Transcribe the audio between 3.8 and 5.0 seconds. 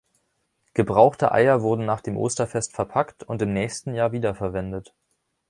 Jahr wiederverwendet.